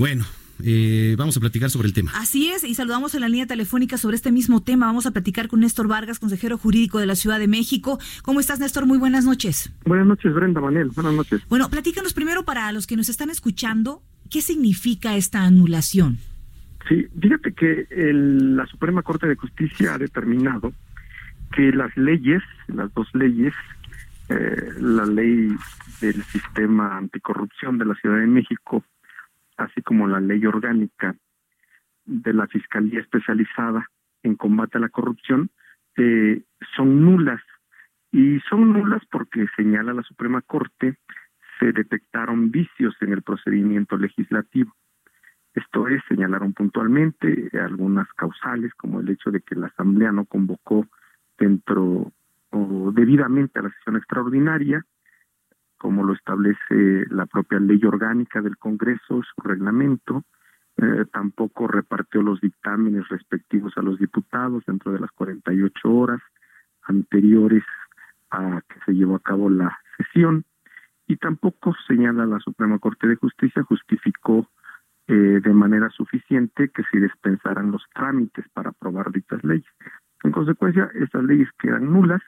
Bueno, 0.00 0.24
eh, 0.64 1.14
vamos 1.18 1.36
a 1.36 1.40
platicar 1.40 1.68
sobre 1.68 1.86
el 1.86 1.92
tema. 1.92 2.10
Así 2.14 2.48
es, 2.48 2.64
y 2.64 2.74
saludamos 2.74 3.14
en 3.14 3.20
la 3.20 3.28
línea 3.28 3.46
telefónica 3.46 3.98
sobre 3.98 4.16
este 4.16 4.32
mismo 4.32 4.62
tema. 4.62 4.86
Vamos 4.86 5.04
a 5.04 5.10
platicar 5.10 5.46
con 5.46 5.60
Néstor 5.60 5.88
Vargas, 5.88 6.18
consejero 6.18 6.56
jurídico 6.56 6.98
de 6.98 7.04
la 7.04 7.14
Ciudad 7.16 7.38
de 7.38 7.48
México. 7.48 7.98
¿Cómo 8.22 8.40
estás, 8.40 8.60
Néstor? 8.60 8.86
Muy 8.86 8.96
buenas 8.96 9.26
noches. 9.26 9.70
Buenas 9.84 10.06
noches, 10.06 10.32
Brenda 10.32 10.58
Manel. 10.62 10.88
Buenas 10.88 11.12
noches. 11.12 11.42
Bueno, 11.50 11.68
platícanos 11.68 12.14
primero 12.14 12.46
para 12.46 12.72
los 12.72 12.86
que 12.86 12.96
nos 12.96 13.10
están 13.10 13.28
escuchando, 13.28 14.02
¿qué 14.30 14.40
significa 14.40 15.16
esta 15.16 15.42
anulación? 15.44 16.16
Sí, 16.88 17.04
fíjate 17.20 17.52
que 17.52 17.86
el- 17.90 18.56
la 18.56 18.64
Suprema 18.68 19.02
Corte 19.02 19.26
de 19.26 19.36
Justicia 19.36 19.92
ha 19.96 19.98
determinado 19.98 20.72
que 21.54 21.72
las 21.72 21.94
leyes, 21.98 22.42
las 22.68 22.90
dos 22.94 23.06
leyes, 23.12 23.52
eh, 24.30 24.70
la 24.80 25.04
ley 25.04 25.50
del 26.00 26.24
sistema 26.24 26.96
anticorrupción 26.96 27.76
de 27.76 27.84
la 27.84 27.94
Ciudad 27.96 28.16
de 28.16 28.26
México, 28.28 28.82
así 29.64 29.82
como 29.82 30.06
la 30.06 30.20
ley 30.20 30.44
orgánica 30.46 31.14
de 32.04 32.32
la 32.32 32.46
Fiscalía 32.46 33.00
Especializada 33.00 33.86
en 34.22 34.34
Combate 34.36 34.78
a 34.78 34.80
la 34.80 34.88
Corrupción, 34.88 35.50
eh, 35.96 36.42
son 36.76 37.04
nulas. 37.04 37.40
Y 38.12 38.40
son 38.48 38.72
nulas 38.72 39.02
porque, 39.10 39.46
señala 39.56 39.92
la 39.92 40.02
Suprema 40.02 40.42
Corte, 40.42 40.98
se 41.58 41.72
detectaron 41.72 42.50
vicios 42.50 42.96
en 43.00 43.12
el 43.12 43.22
procedimiento 43.22 43.96
legislativo. 43.96 44.74
Esto 45.54 45.88
es, 45.88 46.02
señalaron 46.08 46.52
puntualmente 46.52 47.50
algunas 47.52 48.08
causales, 48.14 48.72
como 48.74 49.00
el 49.00 49.10
hecho 49.10 49.30
de 49.30 49.40
que 49.40 49.54
la 49.54 49.66
Asamblea 49.66 50.12
no 50.12 50.24
convocó 50.24 50.86
dentro 51.38 52.12
o 52.50 52.92
debidamente 52.92 53.58
a 53.58 53.62
la 53.62 53.70
sesión 53.70 53.96
extraordinaria, 53.96 54.84
como 55.80 56.04
lo 56.04 56.12
establece 56.12 57.06
la 57.08 57.24
propia 57.24 57.58
ley 57.58 57.80
orgánica 57.86 58.42
del 58.42 58.58
Congreso, 58.58 59.22
su 59.22 59.42
reglamento, 59.42 60.24
eh, 60.76 61.06
tampoco 61.10 61.66
repartió 61.66 62.20
los 62.20 62.38
dictámenes 62.42 63.08
respectivos 63.08 63.72
a 63.78 63.82
los 63.82 63.98
diputados 63.98 64.62
dentro 64.66 64.92
de 64.92 65.00
las 65.00 65.10
48 65.12 65.90
horas 65.90 66.20
anteriores 66.82 67.64
a 68.30 68.60
que 68.68 68.78
se 68.84 68.92
llevó 68.92 69.16
a 69.16 69.20
cabo 69.20 69.48
la 69.48 69.78
sesión, 69.96 70.44
y 71.06 71.16
tampoco 71.16 71.74
señala 71.88 72.26
la 72.26 72.40
Suprema 72.40 72.78
Corte 72.78 73.08
de 73.08 73.16
Justicia, 73.16 73.62
justificó 73.62 74.50
eh, 75.08 75.40
de 75.42 75.52
manera 75.54 75.88
suficiente 75.88 76.68
que 76.68 76.82
se 76.92 77.00
dispensaran 77.00 77.72
los 77.72 77.82
trámites 77.94 78.44
para 78.52 78.70
aprobar 78.70 79.10
dichas 79.10 79.42
leyes. 79.42 79.72
En 80.24 80.30
consecuencia, 80.30 80.90
estas 80.94 81.24
leyes 81.24 81.48
quedan 81.58 81.90
nulas 81.90 82.20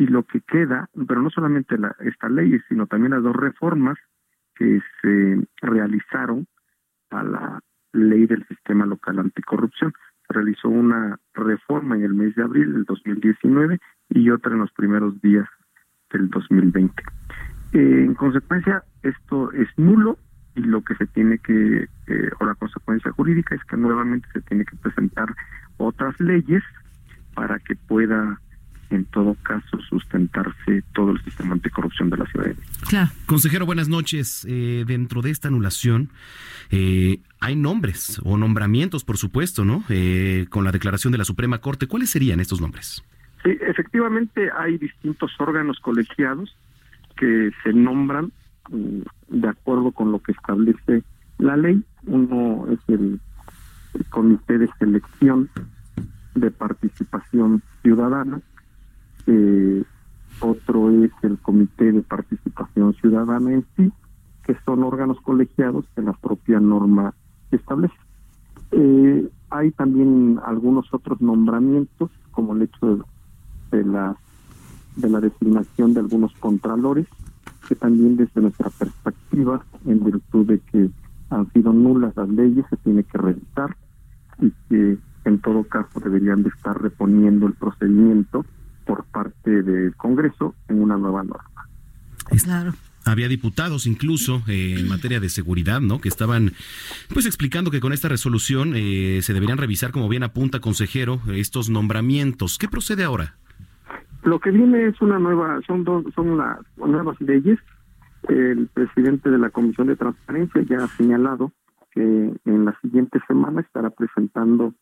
y 0.00 0.06
lo 0.06 0.22
que 0.22 0.40
queda, 0.40 0.88
pero 1.06 1.20
no 1.20 1.28
solamente 1.28 1.76
la, 1.76 1.94
esta 2.00 2.30
ley, 2.30 2.58
sino 2.70 2.86
también 2.86 3.12
las 3.12 3.22
dos 3.22 3.36
reformas 3.36 3.98
que 4.54 4.80
se 5.02 5.46
realizaron 5.60 6.46
a 7.10 7.22
la 7.22 7.60
ley 7.92 8.26
del 8.26 8.46
sistema 8.46 8.86
local 8.86 9.18
anticorrupción. 9.18 9.92
Se 10.26 10.32
realizó 10.32 10.70
una 10.70 11.18
reforma 11.34 11.96
en 11.96 12.04
el 12.04 12.14
mes 12.14 12.34
de 12.34 12.42
abril 12.42 12.72
del 12.72 12.84
2019 12.84 13.78
y 14.08 14.30
otra 14.30 14.52
en 14.52 14.60
los 14.60 14.72
primeros 14.72 15.20
días 15.20 15.46
del 16.10 16.30
2020. 16.30 17.02
Eh, 17.74 18.04
en 18.06 18.14
consecuencia, 18.14 18.82
esto 19.02 19.52
es 19.52 19.68
nulo 19.76 20.16
y 20.54 20.62
lo 20.62 20.82
que 20.82 20.94
se 20.94 21.06
tiene 21.08 21.36
que, 21.40 21.88
eh, 22.06 22.30
o 22.40 22.46
la 22.46 22.54
consecuencia 22.54 23.12
jurídica 23.12 23.54
es 23.54 23.62
que 23.64 23.76
nuevamente 23.76 24.26
se 24.32 24.40
tiene 24.40 24.64
que 24.64 24.76
presentar 24.76 25.34
otras 25.76 26.18
leyes 26.20 26.62
para 27.34 27.58
que 27.58 27.76
pueda, 27.76 28.40
en 28.90 29.04
todo 29.06 29.36
caso, 29.42 29.78
sustentarse 29.88 30.82
todo 30.92 31.12
el 31.12 31.22
sistema 31.22 31.52
anticorrupción 31.54 32.10
de 32.10 32.16
la 32.16 32.26
ciudad 32.26 32.46
de 32.46 32.54
México. 32.54 32.86
Claro. 32.88 33.10
Consejero, 33.26 33.66
buenas 33.66 33.88
noches. 33.88 34.44
Eh, 34.48 34.84
dentro 34.86 35.22
de 35.22 35.30
esta 35.30 35.48
anulación 35.48 36.10
eh, 36.70 37.20
hay 37.40 37.56
nombres 37.56 38.20
o 38.24 38.36
nombramientos, 38.36 39.04
por 39.04 39.16
supuesto, 39.16 39.64
¿no? 39.64 39.84
Eh, 39.88 40.46
con 40.50 40.64
la 40.64 40.72
declaración 40.72 41.12
de 41.12 41.18
la 41.18 41.24
Suprema 41.24 41.60
Corte. 41.60 41.86
¿Cuáles 41.86 42.10
serían 42.10 42.40
estos 42.40 42.60
nombres? 42.60 43.02
Sí, 43.42 43.56
efectivamente 43.60 44.50
hay 44.56 44.76
distintos 44.76 45.32
órganos 45.38 45.78
colegiados 45.80 46.56
que 47.16 47.50
se 47.62 47.72
nombran 47.72 48.32
mm, 48.70 49.00
de 49.28 49.48
acuerdo 49.48 49.92
con 49.92 50.12
lo 50.12 50.20
que 50.20 50.32
establece 50.32 51.02
la 51.38 51.56
ley. 51.56 51.82
Uno 52.06 52.66
es 52.72 52.80
el, 52.88 53.20
el 53.94 54.04
Comité 54.06 54.58
de 54.58 54.68
Selección 54.78 55.48
de 56.34 56.50
Participación 56.50 57.62
Ciudadana, 57.82 58.40
eh, 59.30 59.84
otro 60.40 60.90
es 60.90 61.12
el 61.22 61.38
Comité 61.38 61.92
de 61.92 62.02
Participación 62.02 62.94
Ciudadana 62.94 63.52
en 63.52 63.64
sí, 63.76 63.92
que 64.44 64.56
son 64.64 64.82
órganos 64.82 65.20
colegiados 65.20 65.84
que 65.94 66.02
la 66.02 66.14
propia 66.14 66.58
norma 66.58 67.14
establece. 67.52 67.94
Eh, 68.72 69.28
hay 69.50 69.70
también 69.72 70.40
algunos 70.44 70.92
otros 70.92 71.20
nombramientos, 71.20 72.10
como 72.32 72.54
el 72.54 72.62
hecho 72.62 72.96
de, 73.70 73.78
de 73.78 73.84
la 73.84 74.16
de 74.96 75.08
la 75.08 75.20
designación 75.20 75.94
de 75.94 76.00
algunos 76.00 76.32
contralores, 76.34 77.06
que 77.68 77.76
también 77.76 78.16
desde 78.16 78.40
nuestra 78.40 78.70
perspectiva, 78.70 79.64
en 79.86 80.04
virtud 80.04 80.46
de 80.46 80.58
que 80.58 80.90
han 81.30 81.50
sido 81.52 81.72
nulas 81.72 82.16
las 82.16 82.28
leyes, 82.28 82.66
se 82.68 82.76
tiene 82.78 83.04
que 83.04 83.16
revisar 83.16 83.76
y 84.40 84.50
que 84.68 84.98
en 85.24 85.38
todo 85.38 85.62
caso 85.64 86.00
deberían 86.00 86.42
de 86.42 86.48
estar 86.48 86.80
reponiendo 86.82 87.46
el 87.46 87.52
procedimiento 87.54 88.44
parte 89.50 89.62
del 89.62 89.94
Congreso 89.96 90.54
en 90.68 90.82
una 90.82 90.96
nueva 90.96 91.22
norma. 91.22 91.66
Claro. 92.44 92.72
Había 93.06 93.28
diputados 93.28 93.86
incluso 93.86 94.42
eh, 94.46 94.76
en 94.78 94.86
materia 94.86 95.20
de 95.20 95.30
seguridad, 95.30 95.80
¿no? 95.80 96.00
Que 96.00 96.08
estaban 96.08 96.52
pues 97.12 97.24
explicando 97.26 97.70
que 97.70 97.80
con 97.80 97.92
esta 97.92 98.08
resolución 98.08 98.74
eh, 98.76 99.20
se 99.22 99.32
deberían 99.32 99.58
revisar, 99.58 99.90
como 99.90 100.08
bien 100.08 100.22
apunta 100.22 100.60
consejero, 100.60 101.20
estos 101.32 101.70
nombramientos. 101.70 102.58
¿Qué 102.58 102.68
procede 102.68 103.02
ahora? 103.04 103.36
Lo 104.22 104.38
que 104.38 104.50
viene 104.50 104.86
es 104.86 105.00
una 105.00 105.18
nueva, 105.18 105.60
son 105.66 105.82
dos, 105.82 106.04
son 106.14 106.36
las 106.36 106.58
nuevas 106.76 107.18
leyes. 107.20 107.58
El 108.28 108.68
presidente 108.68 109.30
de 109.30 109.38
la 109.38 109.48
Comisión 109.48 109.86
de 109.86 109.96
Transparencia 109.96 110.62
ya 110.68 110.84
ha 110.84 110.88
señalado 110.88 111.52
que 111.92 112.02
en 112.44 112.64
la 112.66 112.78
siguiente 112.82 113.18
semana 113.26 113.62
estará 113.62 113.88
presentando 113.88 114.74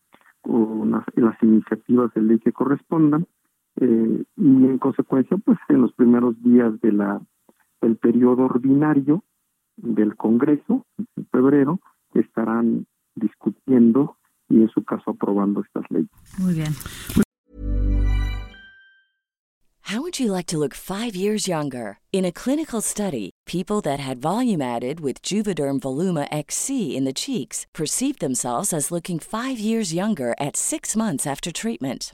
unas, 0.43 1.05
las 1.15 1.41
iniciativas 1.41 2.13
de 2.13 2.21
ley 2.21 2.39
que 2.39 2.51
correspondan 2.51 3.25
eh, 3.89 4.23
y 4.37 4.65
en 4.65 4.77
consecuencia, 4.77 5.37
pues 5.37 5.57
en 5.69 5.81
los 5.81 5.93
primeros 5.93 6.39
días 6.43 6.79
de 6.81 6.91
la 6.91 7.21
del 7.81 7.97
periodo 7.97 8.43
ordinario 8.43 9.23
del 9.77 10.15
Congreso, 10.15 10.85
en 10.97 11.25
febrero, 11.31 11.79
estarán 12.13 12.85
discutiendo 13.15 14.17
y 14.49 14.61
en 14.61 14.69
su 14.69 14.83
caso 14.83 15.11
aprobando 15.11 15.61
estas 15.61 15.85
leyes. 15.89 16.09
Muy 16.37 16.53
bien. 16.53 16.73
How 19.83 20.01
would 20.01 20.19
you 20.19 20.31
like 20.31 20.45
to 20.47 20.59
look 20.59 20.75
five 20.75 21.15
years 21.15 21.47
younger? 21.47 21.97
In 22.13 22.23
a 22.23 22.31
clinical 22.31 22.81
study, 22.81 23.31
people 23.47 23.81
that 23.81 23.99
had 23.99 24.21
volume 24.21 24.61
added 24.61 24.99
with 24.99 25.23
Juvederm 25.23 25.79
Voluma 25.79 26.27
XC 26.31 26.95
in 26.95 27.05
the 27.05 27.13
cheeks 27.13 27.65
perceived 27.73 28.19
themselves 28.19 28.71
as 28.71 28.91
looking 28.91 29.17
five 29.17 29.57
years 29.57 29.91
younger 29.91 30.35
at 30.39 30.55
six 30.55 30.95
months 30.95 31.25
after 31.25 31.51
treatment. 31.51 32.13